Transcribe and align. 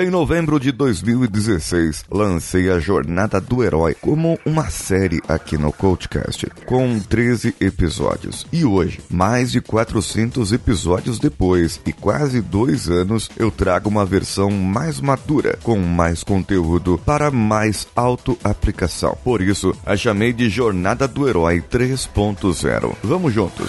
Em 0.00 0.08
novembro 0.08 0.58
de 0.58 0.72
2016, 0.72 2.06
lancei 2.10 2.70
a 2.70 2.78
Jornada 2.78 3.38
do 3.38 3.62
Herói 3.62 3.94
como 4.00 4.40
uma 4.46 4.70
série 4.70 5.20
aqui 5.28 5.58
no 5.58 5.70
Coachcast, 5.70 6.46
com 6.64 6.98
13 6.98 7.54
episódios. 7.60 8.46
E 8.50 8.64
hoje, 8.64 8.98
mais 9.10 9.52
de 9.52 9.60
400 9.60 10.54
episódios 10.54 11.18
depois 11.18 11.78
e 11.84 11.92
quase 11.92 12.40
dois 12.40 12.88
anos, 12.88 13.28
eu 13.36 13.50
trago 13.50 13.90
uma 13.90 14.06
versão 14.06 14.50
mais 14.50 15.02
madura, 15.02 15.58
com 15.62 15.78
mais 15.78 16.24
conteúdo 16.24 16.98
para 17.04 17.30
mais 17.30 17.86
auto-aplicação. 17.94 19.18
Por 19.22 19.42
isso, 19.42 19.76
a 19.84 19.98
chamei 19.98 20.32
de 20.32 20.48
Jornada 20.48 21.06
do 21.06 21.28
Herói 21.28 21.60
3.0. 21.60 22.96
Vamos 23.02 23.34
juntos! 23.34 23.68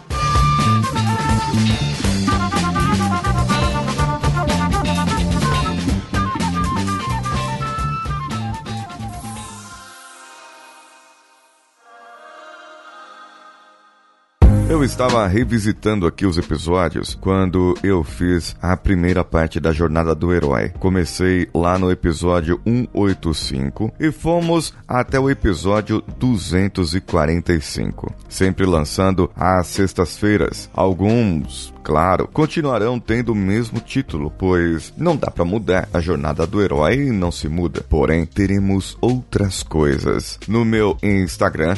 Eu 14.71 14.85
estava 14.85 15.27
revisitando 15.27 16.07
aqui 16.07 16.25
os 16.25 16.37
episódios 16.37 17.13
quando 17.13 17.77
eu 17.83 18.05
fiz 18.05 18.55
a 18.61 18.77
primeira 18.77 19.21
parte 19.21 19.59
da 19.59 19.73
jornada 19.73 20.15
do 20.15 20.33
herói. 20.33 20.69
Comecei 20.79 21.49
lá 21.53 21.77
no 21.77 21.91
episódio 21.91 22.57
185 22.65 23.91
e 23.99 24.13
fomos 24.13 24.73
até 24.87 25.19
o 25.19 25.29
episódio 25.29 26.01
245, 26.17 28.15
sempre 28.29 28.65
lançando 28.65 29.29
às 29.35 29.67
sextas-feiras. 29.67 30.69
Alguns 30.73 31.73
claro, 31.83 32.27
continuarão 32.27 32.99
tendo 32.99 33.33
o 33.33 33.35
mesmo 33.35 33.79
título, 33.79 34.31
pois 34.37 34.93
não 34.97 35.15
dá 35.15 35.29
para 35.31 35.45
mudar. 35.45 35.89
A 35.93 35.99
jornada 35.99 36.45
do 36.45 36.61
herói 36.61 37.11
não 37.11 37.31
se 37.31 37.47
muda. 37.47 37.83
Porém, 37.89 38.25
teremos 38.25 38.97
outras 39.01 39.63
coisas. 39.63 40.39
No 40.47 40.63
meu 40.63 40.97
Instagram, 41.01 41.75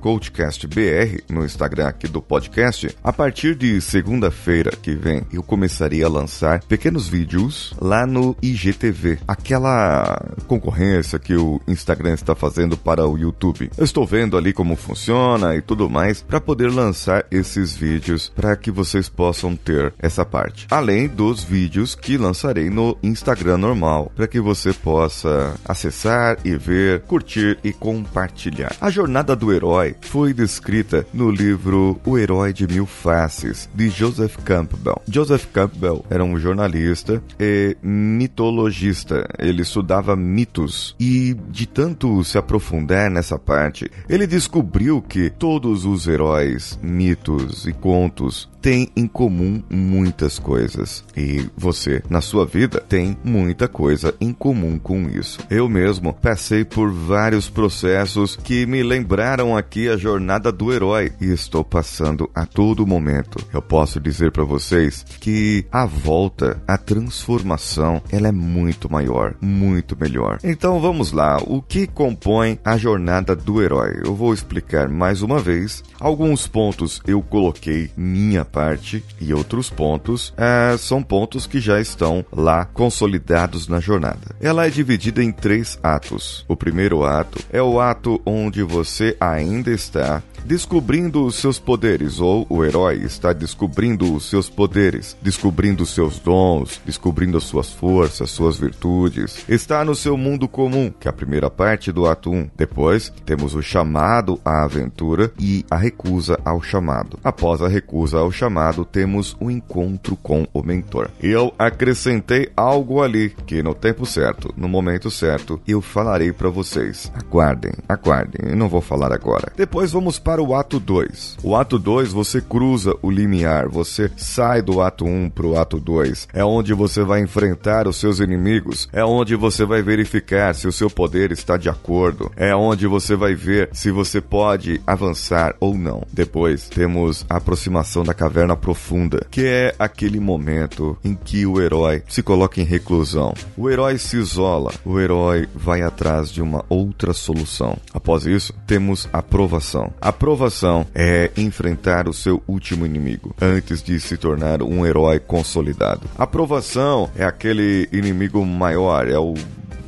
CoachCastBR, 0.00 1.24
no 1.28 1.44
Instagram 1.44 1.88
aqui 1.88 2.08
do 2.08 2.22
podcast, 2.22 2.96
a 3.02 3.12
partir 3.12 3.54
de 3.54 3.80
segunda-feira 3.80 4.70
que 4.70 4.94
vem, 4.94 5.22
eu 5.32 5.42
começaria 5.42 6.06
a 6.06 6.08
lançar 6.10 6.62
pequenos 6.64 7.08
vídeos 7.08 7.74
lá 7.80 8.06
no 8.06 8.36
IGTV, 8.42 9.18
aquela 9.26 10.20
concorrência 10.46 11.18
que 11.18 11.34
o 11.34 11.60
Instagram 11.68 12.14
está 12.14 12.34
fazendo 12.34 12.76
para 12.76 13.06
o 13.06 13.18
YouTube. 13.18 13.70
Eu 13.76 13.84
estou 13.84 14.06
vendo 14.06 14.36
ali 14.36 14.52
como 14.52 14.76
funciona 14.76 15.54
e 15.54 15.62
tudo 15.62 15.88
mais 15.90 16.22
para 16.22 16.40
poder 16.40 16.70
lançar 16.70 17.24
esses 17.30 17.74
vídeos 17.74 18.32
para 18.34 18.56
que 18.56 18.70
vocês 18.70 19.08
possam 19.08 19.33
possam 19.34 19.56
ter 19.56 19.92
essa 19.98 20.24
parte. 20.24 20.68
Além 20.70 21.08
dos 21.08 21.42
vídeos 21.42 21.96
que 21.96 22.16
lançarei 22.16 22.70
no 22.70 22.96
Instagram 23.02 23.58
normal, 23.58 24.12
para 24.14 24.28
que 24.28 24.40
você 24.40 24.72
possa 24.72 25.54
acessar 25.64 26.38
e 26.44 26.56
ver, 26.56 27.00
curtir 27.00 27.58
e 27.64 27.72
compartilhar. 27.72 28.76
A 28.80 28.90
jornada 28.90 29.34
do 29.34 29.52
herói 29.52 29.96
foi 30.00 30.32
descrita 30.32 31.04
no 31.12 31.30
livro 31.30 32.00
O 32.06 32.16
Herói 32.16 32.52
de 32.52 32.66
Mil 32.68 32.86
Faces, 32.86 33.68
de 33.74 33.88
Joseph 33.88 34.36
Campbell. 34.44 35.02
Joseph 35.10 35.46
Campbell 35.52 36.04
era 36.08 36.22
um 36.22 36.38
jornalista 36.38 37.20
e 37.40 37.76
mitologista. 37.82 39.26
Ele 39.36 39.62
estudava 39.62 40.14
mitos 40.14 40.94
e, 41.00 41.34
de 41.50 41.66
tanto 41.66 42.22
se 42.22 42.38
aprofundar 42.38 43.10
nessa 43.10 43.36
parte, 43.36 43.90
ele 44.08 44.28
descobriu 44.28 45.02
que 45.02 45.28
todos 45.28 45.84
os 45.84 46.06
heróis, 46.06 46.78
mitos 46.80 47.66
e 47.66 47.72
contos 47.72 48.48
têm 48.64 48.88
em 48.96 49.06
comum 49.06 49.62
muitas 49.68 50.38
coisas. 50.38 51.04
E 51.14 51.46
você, 51.54 52.02
na 52.08 52.22
sua 52.22 52.46
vida, 52.46 52.80
tem 52.80 53.14
muita 53.22 53.68
coisa 53.68 54.14
em 54.18 54.32
comum 54.32 54.78
com 54.78 55.02
isso. 55.02 55.38
Eu 55.50 55.68
mesmo 55.68 56.14
passei 56.14 56.64
por 56.64 56.90
vários 56.90 57.50
processos 57.50 58.36
que 58.36 58.64
me 58.64 58.82
lembraram 58.82 59.54
aqui 59.54 59.90
a 59.90 59.98
jornada 59.98 60.50
do 60.50 60.72
herói 60.72 61.12
e 61.20 61.30
estou 61.30 61.62
passando 61.62 62.30
a 62.34 62.46
todo 62.46 62.86
momento. 62.86 63.36
Eu 63.52 63.60
posso 63.60 64.00
dizer 64.00 64.32
para 64.32 64.44
vocês 64.44 65.04
que 65.20 65.66
a 65.70 65.84
volta, 65.84 66.58
a 66.66 66.78
transformação, 66.78 68.00
ela 68.10 68.28
é 68.28 68.32
muito 68.32 68.90
maior, 68.90 69.34
muito 69.42 69.94
melhor. 69.94 70.38
Então 70.42 70.80
vamos 70.80 71.12
lá, 71.12 71.36
o 71.36 71.60
que 71.60 71.86
compõe 71.86 72.58
a 72.64 72.78
jornada 72.78 73.36
do 73.36 73.62
herói? 73.62 74.00
Eu 74.02 74.14
vou 74.14 74.32
explicar 74.32 74.88
mais 74.88 75.20
uma 75.20 75.38
vez. 75.38 75.84
Alguns 76.00 76.46
pontos 76.46 77.02
eu 77.06 77.20
coloquei 77.20 77.90
minha 77.94 78.42
parte 78.54 79.04
e 79.20 79.34
outros 79.34 79.68
pontos 79.68 80.32
é, 80.36 80.76
são 80.78 81.02
pontos 81.02 81.44
que 81.44 81.58
já 81.58 81.80
estão 81.80 82.24
lá 82.30 82.64
consolidados 82.64 83.66
na 83.66 83.80
jornada. 83.80 84.36
Ela 84.40 84.66
é 84.66 84.70
dividida 84.70 85.22
em 85.22 85.32
três 85.32 85.76
atos. 85.82 86.44
O 86.46 86.56
primeiro 86.56 87.02
ato 87.04 87.40
é 87.52 87.60
o 87.60 87.80
ato 87.80 88.22
onde 88.24 88.62
você 88.62 89.16
ainda 89.18 89.70
está 89.72 90.22
descobrindo 90.44 91.24
os 91.24 91.36
seus 91.36 91.58
poderes, 91.58 92.20
ou 92.20 92.46
o 92.48 92.64
herói 92.64 92.96
está 92.96 93.32
descobrindo 93.32 94.14
os 94.14 94.28
seus 94.28 94.48
poderes, 94.48 95.16
descobrindo 95.22 95.82
os 95.82 95.94
seus 95.94 96.18
dons, 96.18 96.80
descobrindo 96.84 97.38
as 97.38 97.44
suas 97.44 97.70
forças, 97.70 98.30
suas 98.30 98.58
virtudes. 98.58 99.44
Está 99.48 99.84
no 99.84 99.94
seu 99.94 100.16
mundo 100.16 100.46
comum, 100.46 100.92
que 100.98 101.08
é 101.08 101.10
a 101.10 101.14
primeira 101.14 101.50
parte 101.50 101.90
do 101.90 102.06
ato 102.06 102.30
1. 102.30 102.50
Depois, 102.56 103.12
temos 103.24 103.54
o 103.54 103.62
chamado 103.62 104.38
à 104.44 104.64
aventura 104.64 105.32
e 105.38 105.64
a 105.70 105.76
recusa 105.76 106.38
ao 106.44 106.62
chamado. 106.62 107.18
Após 107.24 107.62
a 107.62 107.68
recusa 107.68 108.18
ao 108.18 108.30
chamado, 108.30 108.84
temos 108.84 109.36
o 109.40 109.50
encontro 109.50 110.16
com 110.16 110.46
o 110.52 110.62
mentor. 110.62 111.10
Eu 111.20 111.54
acrescentei 111.58 112.50
algo 112.56 113.02
ali 113.02 113.30
que 113.46 113.62
no 113.62 113.74
tempo 113.74 114.04
certo, 114.04 114.52
no 114.56 114.68
momento 114.68 115.10
certo, 115.10 115.60
eu 115.66 115.80
falarei 115.80 116.32
para 116.32 116.50
vocês. 116.50 117.10
Aguardem, 117.14 117.72
aguardem, 117.88 118.50
eu 118.50 118.56
não 118.56 118.68
vou 118.68 118.80
falar 118.80 119.12
agora. 119.12 119.52
Depois 119.56 119.92
vamos 119.92 120.18
para 120.18 120.33
para 120.34 120.42
o 120.42 120.52
ato 120.52 120.80
2. 120.80 121.38
O 121.44 121.54
ato 121.54 121.78
2 121.78 122.12
você 122.12 122.40
cruza 122.40 122.96
o 123.00 123.08
limiar, 123.08 123.68
você 123.68 124.10
sai 124.16 124.60
do 124.60 124.80
ato 124.80 125.04
1 125.04 125.08
um 125.08 125.30
para 125.30 125.46
o 125.46 125.56
ato 125.56 125.78
2. 125.78 126.26
É 126.32 126.44
onde 126.44 126.74
você 126.74 127.04
vai 127.04 127.20
enfrentar 127.20 127.86
os 127.86 127.98
seus 127.98 128.18
inimigos, 128.18 128.88
é 128.92 129.04
onde 129.04 129.36
você 129.36 129.64
vai 129.64 129.80
verificar 129.80 130.52
se 130.52 130.66
o 130.66 130.72
seu 130.72 130.90
poder 130.90 131.30
está 131.30 131.56
de 131.56 131.68
acordo, 131.68 132.32
é 132.34 132.52
onde 132.52 132.88
você 132.88 133.14
vai 133.14 133.36
ver 133.36 133.68
se 133.72 133.92
você 133.92 134.20
pode 134.20 134.80
avançar 134.84 135.54
ou 135.60 135.78
não. 135.78 136.02
Depois 136.12 136.68
temos 136.68 137.24
a 137.30 137.36
aproximação 137.36 138.02
da 138.02 138.12
caverna 138.12 138.56
profunda, 138.56 139.24
que 139.30 139.46
é 139.46 139.72
aquele 139.78 140.18
momento 140.18 140.98
em 141.04 141.14
que 141.14 141.46
o 141.46 141.62
herói 141.62 142.02
se 142.08 142.24
coloca 142.24 142.60
em 142.60 142.64
reclusão. 142.64 143.34
O 143.56 143.70
herói 143.70 143.98
se 143.98 144.16
isola, 144.16 144.72
o 144.84 144.98
herói 144.98 145.46
vai 145.54 145.82
atrás 145.82 146.28
de 146.28 146.42
uma 146.42 146.64
outra 146.68 147.12
solução. 147.12 147.76
Após 147.92 148.26
isso, 148.26 148.52
temos 148.66 149.08
a 149.12 149.18
aprovação. 149.18 149.92
A 150.00 150.08
Aprovação 150.24 150.86
é 150.94 151.30
enfrentar 151.36 152.08
o 152.08 152.14
seu 152.14 152.42
último 152.48 152.86
inimigo 152.86 153.36
antes 153.38 153.82
de 153.82 154.00
se 154.00 154.16
tornar 154.16 154.62
um 154.62 154.86
herói 154.86 155.20
consolidado. 155.20 156.08
Aprovação 156.16 157.10
é 157.14 157.26
aquele 157.26 157.86
inimigo 157.92 158.42
maior, 158.42 159.06
é 159.06 159.18
o 159.18 159.34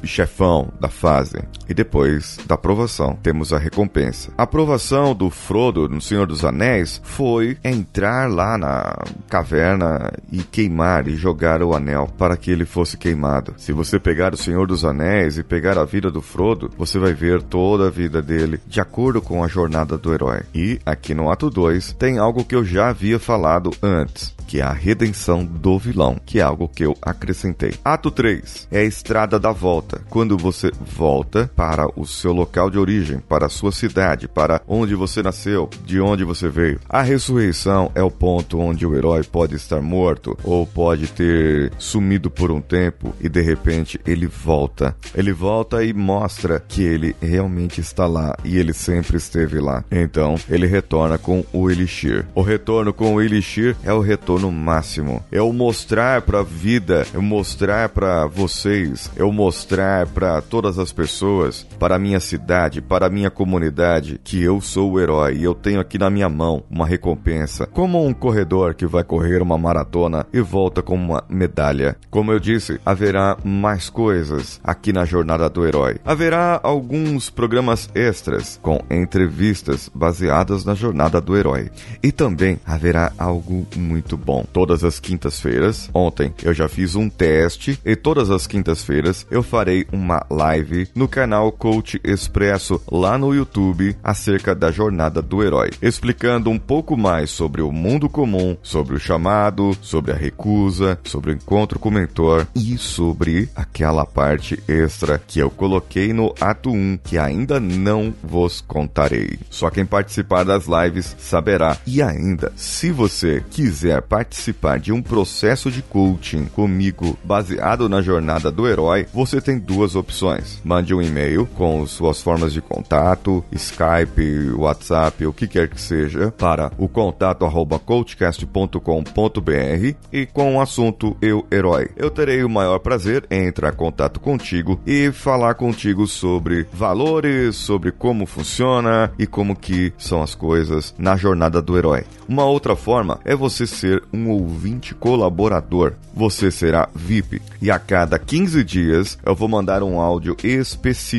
chefão 0.04 0.69
da 0.78 0.91
fase. 0.91 1.38
E 1.69 1.75
depois 1.75 2.38
da 2.47 2.54
aprovação, 2.54 3.19
temos 3.22 3.53
a 3.53 3.59
recompensa. 3.59 4.32
A 4.37 4.44
aprovação 4.44 5.15
do 5.15 5.31
Frodo 5.31 5.88
no 5.88 6.00
Senhor 6.00 6.27
dos 6.27 6.44
Anéis 6.44 7.00
foi 7.04 7.59
entrar 7.65 8.31
lá 8.31 8.56
na 8.56 8.97
caverna 9.28 10.12
e 10.31 10.43
queimar 10.43 11.09
e 11.09 11.16
jogar 11.16 11.62
o 11.62 11.75
anel 11.75 12.09
para 12.16 12.37
que 12.37 12.50
ele 12.50 12.65
fosse 12.65 12.97
queimado. 12.97 13.54
Se 13.56 13.72
você 13.72 13.99
pegar 13.99 14.32
o 14.32 14.37
Senhor 14.37 14.66
dos 14.66 14.84
Anéis 14.84 15.38
e 15.38 15.43
pegar 15.43 15.78
a 15.78 15.84
vida 15.84 16.10
do 16.10 16.22
Frodo, 16.22 16.71
você 16.77 16.99
vai 16.99 17.12
ver 17.12 17.43
toda 17.43 17.88
a 17.88 17.91
vida 17.91 18.22
dele 18.22 18.60
de 18.66 18.81
acordo 18.81 19.21
com 19.21 19.43
a 19.43 19.48
jornada 19.48 19.98
do 19.98 20.12
herói. 20.12 20.43
E 20.54 20.78
aqui 20.87 21.15
no 21.15 21.31
ato 21.31 21.50
2 21.50 21.93
tem 21.94 22.19
algo 22.19 22.44
que 22.44 22.54
eu 22.54 22.65
já 22.65 22.88
havia 22.88 23.19
falado 23.19 23.71
antes 23.83 24.36
que 24.47 24.60
é 24.60 24.63
a 24.63 24.72
redenção 24.72 25.45
do 25.45 25.78
vilão, 25.78 26.16
que 26.24 26.39
é 26.39 26.42
algo 26.42 26.68
que 26.68 26.84
eu 26.84 26.97
acrescentei. 27.03 27.74
Ato 27.84 28.10
3 28.10 28.68
é 28.71 28.78
a 28.78 28.84
estrada 28.84 29.39
da 29.39 29.53
volta, 29.53 30.01
quando 30.09 30.39
você 30.39 30.71
volta 30.80 31.51
para 31.56 31.88
o 31.98 32.06
seu 32.06 32.32
local 32.32 32.70
de 32.70 32.78
origem, 32.78 33.18
para 33.18 33.47
a 33.47 33.48
sua 33.48 33.72
cidade, 33.72 34.28
para 34.28 34.60
onde 34.68 34.94
você 34.94 35.22
nasceu, 35.22 35.68
de 35.84 35.98
onde 36.00 36.22
você 36.22 36.48
veio. 36.48 36.78
A 36.88 37.03
ressurreição 37.03 37.91
é 37.94 38.03
o 38.03 38.10
ponto 38.10 38.58
onde 38.58 38.86
o 38.86 38.94
herói 38.94 39.24
pode 39.24 39.56
estar 39.56 39.80
morto 39.80 40.36
ou 40.44 40.66
pode 40.66 41.08
ter 41.08 41.72
sumido 41.78 42.30
por 42.30 42.50
um 42.50 42.60
tempo 42.60 43.14
e 43.20 43.28
de 43.28 43.41
repente 43.41 44.00
ele 44.06 44.26
volta. 44.26 44.94
Ele 45.14 45.32
volta 45.32 45.82
e 45.82 45.92
mostra 45.92 46.60
que 46.60 46.82
ele 46.82 47.16
realmente 47.20 47.80
está 47.80 48.06
lá 48.06 48.36
e 48.44 48.58
ele 48.58 48.72
sempre 48.72 49.16
esteve 49.16 49.58
lá. 49.58 49.84
Então 49.91 50.36
ele 50.48 50.66
retorna 50.66 51.16
com 51.16 51.44
o 51.53 51.70
Elixir. 51.70 52.26
O 52.34 52.42
retorno 52.42 52.92
com 52.92 53.14
o 53.14 53.20
Elixir 53.20 53.76
é 53.82 53.92
o 53.92 54.00
retorno 54.00 54.50
máximo. 54.53 55.24
Eu 55.32 55.53
mostrar 55.53 56.22
pra 56.22 56.42
vida, 56.42 57.06
eu 57.14 57.22
mostrar 57.22 57.88
pra 57.88 58.26
vocês, 58.26 59.10
eu 59.16 59.32
mostrar 59.32 60.06
pra 60.08 60.41
todas 60.41 60.78
as 60.78 60.92
pessoas, 60.92 61.46
para 61.78 61.97
a 61.97 61.98
minha 61.98 62.21
cidade, 62.21 62.81
para 62.81 63.07
a 63.07 63.10
minha 63.10 63.31
comunidade, 63.31 64.21
que 64.22 64.43
eu 64.43 64.60
sou 64.60 64.93
o 64.93 65.01
herói 65.01 65.37
e 65.37 65.45
eu 65.45 65.54
tenho 65.54 65.81
aqui 65.81 65.98
na 65.98 66.10
minha 66.10 66.28
mão 66.28 66.63
uma 66.71 66.87
recompensa. 66.87 67.66
Como 67.66 68.04
um 68.04 68.13
corredor 68.13 68.75
que 68.75 68.87
vai 68.87 69.04
correr 69.04 69.43
uma 69.43 69.59
maratona 69.59 70.27
e 70.33 70.41
volta 70.41 70.83
com 70.83 70.95
uma 70.95 71.25
medalha. 71.28 71.97
Como 72.10 72.33
eu 72.33 72.41
disse, 72.41 72.81
haverá 72.84 73.37
mais 73.45 73.91
coisas 73.91 74.60
aqui 74.65 74.93
na 74.93 75.04
jornada 75.04 75.48
do 75.48 75.66
herói. 75.66 75.97
Haverá 76.04 76.60
alguns 76.63 77.31
programas 77.31 77.89
extras 77.95 78.59
com 78.63 78.81
entrevistas 78.91 79.91
baseadas 79.95 80.65
na 80.65 80.75
jornada 80.75 81.21
do 81.21 81.37
herói. 81.37 81.71
E 82.03 82.10
também 82.10 82.59
haverá 82.65 83.13
algo 83.19 83.66
muito 83.77 84.16
bom. 84.16 84.45
Todas 84.53 84.84
as 84.84 84.99
quintas-feiras, 84.99 85.91
ontem 85.92 86.33
eu 86.42 86.54
já 86.54 86.69
fiz 86.69 86.95
um 86.95 87.09
teste 87.09 87.78
e 87.84 87.95
todas 87.95 88.31
as 88.31 88.47
quintas-feiras 88.47 89.27
eu 89.31 89.42
farei 89.42 89.87
uma 89.92 90.25
live 90.31 90.89
no 90.95 91.09
canal 91.09 91.35
Coach 91.53 92.00
Expresso 92.04 92.80
lá 92.91 93.16
no 93.18 93.34
YouTube 93.34 93.97
acerca 94.03 94.54
da 94.54 94.71
jornada 94.71 95.21
do 95.22 95.42
herói, 95.42 95.71
explicando 95.80 96.50
um 96.50 96.59
pouco 96.59 96.97
mais 96.97 97.30
sobre 97.30 97.62
o 97.62 97.72
mundo 97.72 98.09
comum, 98.09 98.56
sobre 98.62 98.97
o 98.97 99.00
chamado, 99.00 99.77
sobre 99.80 100.12
a 100.12 100.16
recusa, 100.16 100.98
sobre 101.04 101.30
o 101.30 101.34
encontro 101.34 101.78
com 101.78 101.88
o 101.88 101.92
mentor 101.92 102.47
e 102.54 102.78
sobre 102.78 103.48
aquela 103.54 104.04
parte 104.04 104.62
extra 104.66 105.18
que 105.18 105.38
eu 105.38 105.50
coloquei 105.50 106.12
no 106.12 106.34
ato 106.41 106.71
1 106.71 106.98
que 107.04 107.18
ainda 107.18 107.59
não 107.60 108.15
vos 108.22 108.60
contarei. 108.60 109.39
Só 109.50 109.71
quem 109.71 109.84
participar 109.84 110.44
das 110.44 110.66
lives 110.66 111.16
saberá. 111.18 111.77
E 111.86 112.03
ainda, 112.03 112.53
se 112.56 112.91
você 112.91 113.44
quiser 113.50 114.03
participar 114.03 114.78
de 114.78 114.92
um 114.92 115.03
processo 115.03 115.71
de 115.71 115.82
coaching 115.82 116.47
comigo 116.47 117.18
baseado 117.24 117.89
na 117.89 118.00
jornada 118.00 118.50
do 118.50 118.66
herói, 118.66 119.06
você 119.12 119.41
tem 119.41 119.59
duas 119.59 119.94
opções. 119.94 120.60
Mande 120.65 120.94
um 120.94 121.03
e-mail 121.03 121.26
com 121.55 121.84
suas 121.87 122.23
formas 122.23 122.53
de 122.53 122.61
contato, 122.61 123.45
Skype, 123.53 124.53
WhatsApp, 124.55 125.27
o 125.27 125.33
que 125.33 125.49
quer 125.49 125.69
que 125.69 125.81
seja, 125.81 126.31
para 126.31 126.71
o 126.78 126.89
contato 126.89 127.45
arroba 127.45 127.78
coachcast.com.br 127.78 129.97
e 130.13 130.27
com 130.27 130.57
o 130.57 130.61
assunto 130.61 131.17
Eu 131.21 131.47
Herói. 131.51 131.91
Eu 131.97 132.11
terei 132.11 132.45
o 132.45 132.49
maior 132.49 132.78
prazer 132.78 133.25
em 133.31 133.47
entrar 133.47 133.73
em 133.73 133.77
contato 133.77 134.21
contigo 134.21 134.81
e 134.87 135.11
falar 135.11 135.55
contigo 135.55 136.07
sobre 136.07 136.67
valores, 136.73 137.57
sobre 137.57 137.91
como 137.91 138.27
funciona 138.27 139.13
e 139.19 139.27
como 139.27 139.57
que 139.57 139.93
são 139.99 140.23
as 140.23 140.34
coisas 140.34 140.95
na 140.97 141.17
jornada 141.17 141.61
do 141.61 141.77
herói. 141.77 142.05
Uma 142.28 142.45
outra 142.45 142.77
forma 142.77 143.19
é 143.25 143.34
você 143.34 143.67
ser 143.67 144.03
um 144.13 144.31
ouvinte 144.31 144.95
colaborador. 144.95 145.95
Você 146.15 146.51
será 146.51 146.89
VIP 146.95 147.43
e 147.61 147.71
a 147.71 147.78
cada 147.78 148.19
15 148.19 148.65
dias 148.65 149.19
eu 149.25 149.34
vou 149.34 149.49
mandar 149.49 149.83
um 149.83 150.01
áudio 150.01 150.37
específico 150.43 151.16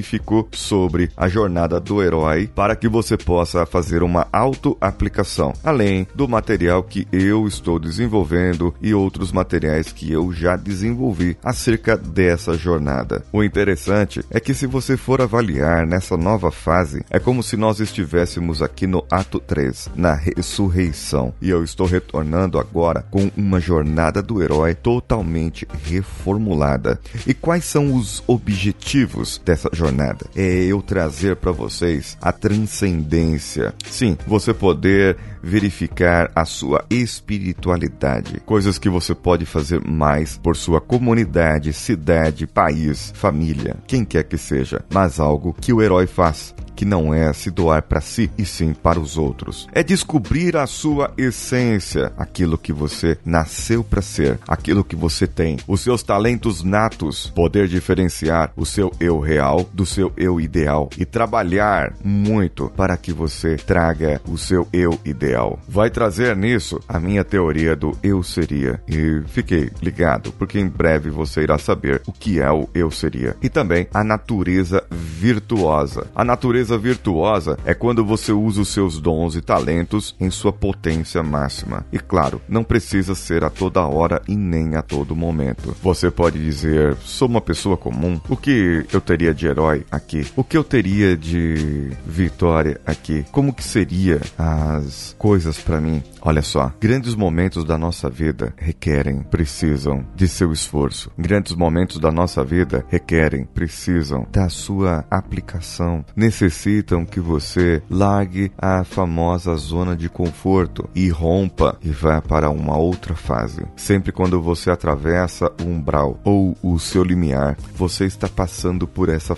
sobre 0.51 1.09
a 1.15 1.27
jornada 1.27 1.79
do 1.79 2.01
herói 2.01 2.49
para 2.53 2.75
que 2.75 2.87
você 2.87 3.17
possa 3.17 3.65
fazer 3.65 4.03
uma 4.03 4.27
auto-aplicação, 4.31 5.53
além 5.63 6.07
do 6.13 6.27
material 6.27 6.83
que 6.83 7.07
eu 7.11 7.47
estou 7.47 7.79
desenvolvendo 7.79 8.73
e 8.81 8.93
outros 8.93 9.31
materiais 9.31 9.91
que 9.91 10.11
eu 10.11 10.31
já 10.31 10.55
desenvolvi 10.55 11.37
acerca 11.43 11.97
dessa 11.97 12.57
jornada. 12.57 13.23
O 13.31 13.43
interessante 13.43 14.23
é 14.29 14.39
que 14.39 14.53
se 14.53 14.67
você 14.67 14.97
for 14.97 15.21
avaliar 15.21 15.85
nessa 15.85 16.17
nova 16.17 16.51
fase, 16.51 17.03
é 17.09 17.19
como 17.19 17.41
se 17.43 17.55
nós 17.57 17.79
estivéssemos 17.79 18.61
aqui 18.61 18.87
no 18.87 19.05
ato 19.09 19.39
3, 19.39 19.89
na 19.95 20.13
ressurreição, 20.13 21.33
e 21.41 21.49
eu 21.49 21.63
estou 21.63 21.87
retornando 21.87 22.59
agora 22.59 23.05
com 23.09 23.31
uma 23.35 23.59
jornada 23.59 24.21
do 24.21 24.41
herói 24.41 24.75
totalmente 24.75 25.67
reformulada. 25.83 26.99
E 27.25 27.33
quais 27.33 27.65
são 27.65 27.95
os 27.95 28.23
objetivos 28.27 29.41
dessa 29.43 29.69
jornada? 29.73 29.86
É 30.35 30.63
eu 30.65 30.81
trazer 30.81 31.35
para 31.35 31.51
vocês 31.51 32.17
a 32.21 32.31
transcendência. 32.31 33.73
Sim, 33.89 34.17
você 34.25 34.53
poder 34.53 35.17
verificar 35.41 36.31
a 36.35 36.45
sua 36.45 36.85
espiritualidade, 36.89 38.41
coisas 38.45 38.77
que 38.77 38.89
você 38.89 39.15
pode 39.15 39.45
fazer 39.45 39.81
mais 39.87 40.37
por 40.37 40.55
sua 40.55 40.81
comunidade, 40.81 41.71
cidade, 41.73 42.45
país, 42.45 43.13
família, 43.15 43.77
quem 43.87 44.03
quer 44.03 44.23
que 44.23 44.37
seja, 44.37 44.83
mas 44.91 45.19
algo 45.19 45.55
que 45.59 45.71
o 45.71 45.81
herói 45.81 46.07
faz 46.07 46.53
que 46.77 46.85
não 46.85 47.11
é 47.11 47.33
se 47.33 47.49
doar 47.49 47.81
para 47.81 47.99
si 47.99 48.29
e 48.37 48.45
sim 48.45 48.71
para 48.71 48.99
os 48.99 49.17
outros. 49.17 49.67
É 49.73 49.81
descobrir 49.81 50.55
a 50.55 50.67
sua 50.67 51.11
essência, 51.17 52.13
aquilo 52.15 52.55
que 52.55 52.71
você 52.71 53.17
nasceu 53.25 53.83
para 53.83 54.01
ser, 54.01 54.39
aquilo 54.47 54.83
que 54.83 54.95
você 54.95 55.25
tem, 55.25 55.57
os 55.67 55.81
seus 55.81 56.03
talentos 56.03 56.63
natos, 56.63 57.31
poder 57.33 57.67
diferenciar 57.67 58.51
o 58.55 58.63
seu 58.63 58.91
eu 58.99 59.19
real 59.19 59.66
do 59.73 59.85
seu 59.85 60.11
eu 60.17 60.39
ideal 60.39 60.89
e 60.97 61.05
trabalhar 61.05 61.93
muito 62.03 62.71
para 62.75 62.97
que 62.97 63.11
você 63.11 63.55
traga 63.55 64.21
o 64.27 64.37
seu 64.37 64.67
eu 64.71 64.99
ideal. 65.05 65.59
Vai 65.67 65.89
trazer 65.89 66.35
nisso 66.35 66.79
a 66.87 66.99
minha 66.99 67.23
teoria 67.23 67.75
do 67.75 67.97
eu 68.03 68.23
seria 68.23 68.81
e 68.87 69.21
fiquei 69.27 69.69
ligado 69.81 70.31
porque 70.33 70.59
em 70.59 70.67
breve 70.67 71.09
você 71.09 71.41
irá 71.41 71.57
saber 71.57 72.01
o 72.07 72.11
que 72.11 72.39
é 72.39 72.51
o 72.51 72.67
eu 72.73 72.91
seria 72.91 73.35
e 73.41 73.49
também 73.49 73.87
a 73.93 74.03
natureza 74.03 74.83
virtuosa. 74.89 76.07
A 76.15 76.23
natureza 76.23 76.77
virtuosa 76.77 77.57
é 77.65 77.73
quando 77.73 78.05
você 78.05 78.31
usa 78.31 78.61
os 78.61 78.69
seus 78.69 78.99
dons 78.99 79.35
e 79.35 79.41
talentos 79.41 80.15
em 80.19 80.29
sua 80.29 80.51
potência 80.51 81.23
máxima. 81.23 81.85
E 81.91 81.99
claro, 81.99 82.41
não 82.47 82.63
precisa 82.63 83.15
ser 83.15 83.43
a 83.43 83.49
toda 83.49 83.85
hora 83.85 84.21
e 84.27 84.35
nem 84.35 84.75
a 84.75 84.81
todo 84.81 85.15
momento. 85.15 85.75
Você 85.81 86.11
pode 86.11 86.43
dizer: 86.43 86.95
sou 86.97 87.27
uma 87.27 87.41
pessoa 87.41 87.77
comum. 87.77 88.19
O 88.29 88.35
que 88.35 88.85
eu 88.91 89.01
teria 89.01 89.33
de 89.33 89.47
herói 89.57 89.83
aqui? 89.91 90.25
O 90.35 90.43
que 90.43 90.55
eu 90.55 90.63
teria 90.63 91.17
de 91.17 91.91
vitória 92.05 92.79
aqui? 92.85 93.25
Como 93.31 93.51
que 93.51 93.63
seria 93.63 94.21
as 94.37 95.15
coisas 95.17 95.57
para 95.57 95.81
mim? 95.81 96.03
Olha 96.21 96.41
só, 96.41 96.71
grandes 96.79 97.15
momentos 97.15 97.63
da 97.63 97.77
nossa 97.77 98.09
vida 98.09 98.53
requerem, 98.57 99.21
precisam 99.23 100.05
de 100.15 100.27
seu 100.27 100.51
esforço. 100.51 101.11
Grandes 101.17 101.55
momentos 101.55 101.99
da 101.99 102.11
nossa 102.11 102.43
vida 102.43 102.85
requerem, 102.89 103.45
precisam 103.45 104.27
da 104.31 104.49
sua 104.49 105.05
aplicação. 105.09 106.05
Necessitam 106.15 107.05
que 107.05 107.19
você 107.19 107.81
largue 107.89 108.51
a 108.57 108.83
famosa 108.83 109.55
zona 109.55 109.95
de 109.95 110.09
conforto 110.09 110.87
e 110.93 111.09
rompa 111.09 111.77
e 111.81 111.89
vá 111.89 112.21
para 112.21 112.49
uma 112.49 112.77
outra 112.77 113.15
fase. 113.15 113.65
Sempre 113.75 114.11
quando 114.11 114.41
você 114.41 114.69
atravessa 114.69 115.51
o 115.61 115.63
umbral 115.63 116.19
ou 116.23 116.55
o 116.61 116.77
seu 116.77 117.03
limiar, 117.03 117.57
você 117.73 118.05
está 118.05 118.27
passando 118.27 118.87
por 118.87 119.09
essa 119.09 119.33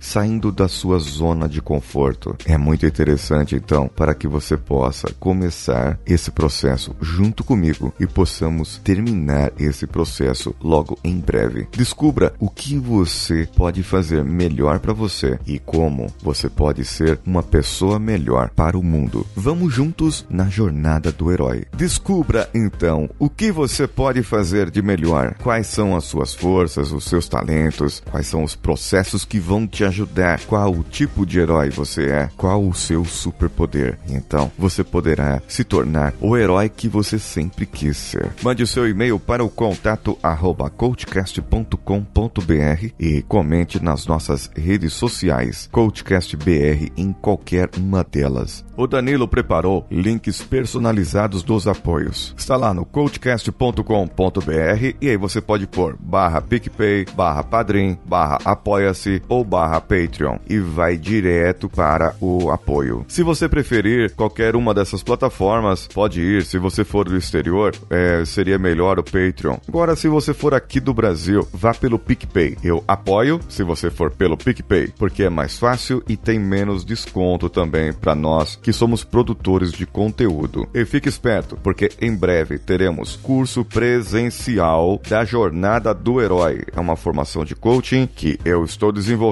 saindo 0.00 0.50
da 0.50 0.68
sua 0.68 0.98
zona 0.98 1.48
de 1.48 1.60
conforto. 1.60 2.36
É 2.46 2.56
muito 2.56 2.86
interessante 2.86 3.54
então 3.54 3.88
para 3.88 4.14
que 4.14 4.26
você 4.26 4.56
possa 4.56 5.12
começar 5.18 5.98
esse 6.06 6.30
processo 6.30 6.94
junto 7.00 7.44
comigo 7.44 7.92
e 7.98 8.06
possamos 8.06 8.78
terminar 8.78 9.52
esse 9.58 9.86
processo 9.86 10.54
logo 10.60 10.98
em 11.04 11.18
breve. 11.18 11.68
Descubra 11.72 12.32
o 12.38 12.48
que 12.48 12.78
você 12.78 13.48
pode 13.56 13.82
fazer 13.82 14.24
melhor 14.24 14.78
para 14.78 14.92
você 14.92 15.38
e 15.46 15.58
como 15.58 16.12
você 16.22 16.48
pode 16.48 16.84
ser 16.84 17.20
uma 17.26 17.42
pessoa 17.42 17.98
melhor 17.98 18.50
para 18.50 18.78
o 18.78 18.82
mundo. 18.82 19.26
Vamos 19.34 19.72
juntos 19.72 20.26
na 20.28 20.48
jornada 20.48 21.12
do 21.12 21.30
herói. 21.30 21.64
Descubra 21.76 22.48
então 22.54 23.08
o 23.18 23.28
que 23.28 23.52
você 23.52 23.86
pode 23.86 24.22
fazer 24.22 24.70
de 24.70 24.82
melhor, 24.82 25.34
quais 25.42 25.66
são 25.66 25.96
as 25.96 26.04
suas 26.04 26.34
forças, 26.34 26.92
os 26.92 27.04
seus 27.04 27.28
talentos, 27.28 28.02
quais 28.10 28.26
são 28.26 28.42
os 28.42 28.54
processos 28.54 29.24
que 29.24 29.38
vão 29.52 29.66
te 29.66 29.84
ajudar, 29.84 30.40
qual 30.46 30.72
o 30.72 30.82
tipo 30.82 31.26
de 31.26 31.38
herói 31.38 31.68
você 31.68 32.06
é, 32.06 32.30
qual 32.38 32.66
o 32.66 32.72
seu 32.72 33.04
superpoder. 33.04 33.98
Então 34.08 34.50
você 34.56 34.82
poderá 34.82 35.42
se 35.46 35.62
tornar 35.62 36.14
o 36.22 36.38
herói 36.38 36.70
que 36.70 36.88
você 36.88 37.18
sempre 37.18 37.66
quis 37.66 37.98
ser. 37.98 38.32
Mande 38.42 38.62
o 38.62 38.66
seu 38.66 38.88
e-mail 38.88 39.18
para 39.18 39.44
o 39.44 39.50
contato 39.50 40.16
arroba 40.22 40.70
coachcast.com.br 40.70 42.86
e 42.98 43.20
comente 43.20 43.84
nas 43.84 44.06
nossas 44.06 44.50
redes 44.56 44.94
sociais, 44.94 45.68
CoachCastBR 45.70 46.90
em 46.96 47.12
qualquer 47.12 47.68
uma 47.76 48.02
delas. 48.02 48.64
O 48.74 48.86
Danilo 48.86 49.28
preparou 49.28 49.86
links 49.90 50.40
personalizados 50.40 51.42
dos 51.42 51.66
apoios. 51.66 52.34
Está 52.38 52.56
lá 52.56 52.72
no 52.72 52.86
coachcast.com.br 52.86 54.96
e 54.98 55.10
aí 55.10 55.16
você 55.18 55.42
pode 55.42 55.66
pôr 55.66 55.94
barra 56.00 56.40
PicPay, 56.40 57.04
barra 57.14 57.44
Padrim, 57.44 57.98
barra 58.06 58.38
Apoia-se 58.44 59.22
ou 59.28 59.41
barra 59.44 59.80
Patreon 59.80 60.38
e 60.48 60.58
vai 60.58 60.96
direto 60.96 61.68
para 61.68 62.14
o 62.20 62.50
apoio. 62.50 63.04
Se 63.08 63.22
você 63.22 63.48
preferir 63.48 64.14
qualquer 64.14 64.56
uma 64.56 64.74
dessas 64.74 65.02
plataformas, 65.02 65.86
pode 65.86 66.20
ir. 66.20 66.44
Se 66.44 66.58
você 66.58 66.84
for 66.84 67.08
do 67.08 67.16
exterior, 67.16 67.74
é, 67.90 68.24
seria 68.24 68.58
melhor 68.58 68.98
o 68.98 69.04
Patreon. 69.04 69.56
Agora, 69.68 69.96
se 69.96 70.08
você 70.08 70.32
for 70.34 70.54
aqui 70.54 70.80
do 70.80 70.94
Brasil, 70.94 71.46
vá 71.52 71.74
pelo 71.74 71.98
PicPay. 71.98 72.56
Eu 72.62 72.82
apoio 72.86 73.40
se 73.48 73.62
você 73.62 73.90
for 73.90 74.10
pelo 74.10 74.36
PicPay, 74.36 74.92
porque 74.98 75.24
é 75.24 75.30
mais 75.30 75.58
fácil 75.58 76.02
e 76.08 76.16
tem 76.16 76.38
menos 76.38 76.84
desconto 76.84 77.48
também 77.48 77.92
para 77.92 78.14
nós 78.14 78.56
que 78.56 78.72
somos 78.72 79.04
produtores 79.04 79.72
de 79.72 79.86
conteúdo. 79.86 80.66
E 80.74 80.84
fique 80.84 81.08
esperto, 81.08 81.56
porque 81.62 81.90
em 82.00 82.14
breve 82.14 82.58
teremos 82.58 83.16
curso 83.16 83.64
presencial 83.64 85.00
da 85.08 85.24
Jornada 85.24 85.94
do 85.94 86.20
Herói. 86.20 86.62
É 86.74 86.80
uma 86.80 86.96
formação 86.96 87.44
de 87.44 87.54
coaching 87.54 88.06
que 88.06 88.38
eu 88.44 88.64
estou 88.64 88.92
desenvolvendo, 88.92 89.31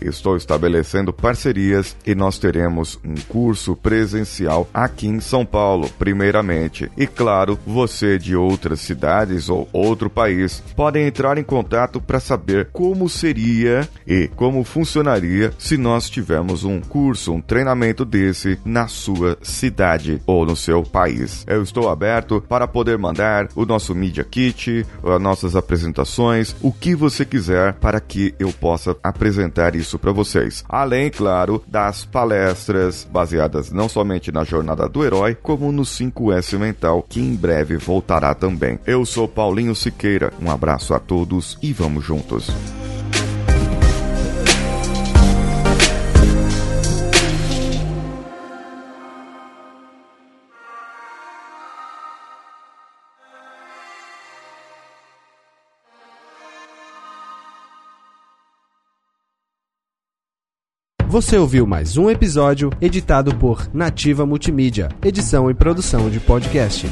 estou 0.00 0.36
estabelecendo 0.36 1.12
parcerias 1.12 1.96
e 2.06 2.14
nós 2.14 2.38
teremos 2.38 2.98
um 3.04 3.14
curso 3.28 3.76
presencial 3.76 4.68
aqui 4.72 5.06
em 5.06 5.20
São 5.20 5.44
Paulo, 5.44 5.88
primeiramente. 5.98 6.90
E 6.96 7.06
claro, 7.06 7.58
você 7.66 8.18
de 8.18 8.36
outras 8.36 8.80
cidades 8.80 9.48
ou 9.48 9.68
outro 9.72 10.08
país 10.08 10.62
podem 10.76 11.06
entrar 11.06 11.38
em 11.38 11.44
contato 11.44 12.00
para 12.00 12.20
saber 12.20 12.68
como 12.72 13.08
seria 13.08 13.88
e 14.06 14.28
como 14.36 14.64
funcionaria 14.64 15.52
se 15.58 15.76
nós 15.76 16.08
tivermos 16.08 16.64
um 16.64 16.80
curso, 16.80 17.32
um 17.32 17.40
treinamento 17.40 18.04
desse 18.04 18.58
na 18.64 18.86
sua 18.86 19.38
cidade 19.42 20.20
ou 20.26 20.44
no 20.44 20.56
seu 20.56 20.82
país. 20.82 21.44
Eu 21.46 21.62
estou 21.62 21.88
aberto 21.88 22.40
para 22.48 22.66
poder 22.66 22.98
mandar 22.98 23.48
o 23.54 23.64
nosso 23.64 23.94
Media 23.94 24.24
Kit, 24.24 24.86
as 25.02 25.20
nossas 25.20 25.56
apresentações, 25.56 26.54
o 26.62 26.72
que 26.72 26.94
você 26.94 27.24
quiser 27.24 27.74
para 27.74 28.00
que 28.00 28.34
eu 28.38 28.52
possa 28.52 28.96
apresentar 29.34 29.74
isso 29.74 29.98
para 29.98 30.12
vocês. 30.12 30.64
Além, 30.68 31.10
claro, 31.10 31.62
das 31.66 32.04
palestras 32.04 33.06
baseadas 33.10 33.72
não 33.72 33.88
somente 33.88 34.30
na 34.30 34.44
jornada 34.44 34.88
do 34.88 35.04
herói, 35.04 35.34
como 35.34 35.72
no 35.72 35.82
5S 35.82 36.56
Mental, 36.58 37.04
que 37.08 37.20
em 37.20 37.34
breve 37.34 37.76
voltará 37.76 38.34
também. 38.34 38.78
Eu 38.86 39.04
sou 39.04 39.26
Paulinho 39.26 39.74
Siqueira, 39.74 40.32
um 40.40 40.50
abraço 40.50 40.94
a 40.94 41.00
todos 41.00 41.58
e 41.60 41.72
vamos 41.72 42.04
juntos. 42.04 42.50
Você 61.14 61.38
ouviu 61.38 61.64
mais 61.64 61.96
um 61.96 62.10
episódio 62.10 62.72
editado 62.80 63.36
por 63.36 63.70
Nativa 63.72 64.26
Multimídia, 64.26 64.88
edição 65.00 65.48
e 65.48 65.54
produção 65.54 66.10
de 66.10 66.18
podcasts. 66.18 66.90